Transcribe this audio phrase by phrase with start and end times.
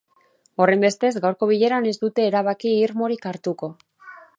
[0.65, 3.75] Horrenbestez, gaurko bileran ez dute erabaki irmorik hartuko.